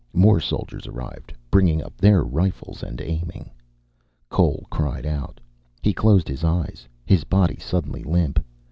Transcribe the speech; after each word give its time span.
More 0.13 0.39
soldiers 0.39 0.87
arrived, 0.87 1.31
bringing 1.51 1.79
up 1.83 1.95
their 1.95 2.23
rifles 2.23 2.81
and 2.81 2.99
aiming. 2.99 3.51
Cole 4.29 4.65
cried 4.71 5.05
out. 5.05 5.39
He 5.83 5.93
closed 5.93 6.27
his 6.27 6.43
eyes, 6.43 6.87
his 7.05 7.23
body 7.23 7.59
suddenly 7.59 8.01
limp. 8.03 8.43